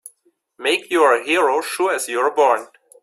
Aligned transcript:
Make 0.57 0.89
you're 0.89 1.21
a 1.21 1.23
hero 1.23 1.61
sure 1.61 1.93
as 1.93 2.09
you're 2.09 2.31
born! 2.33 2.69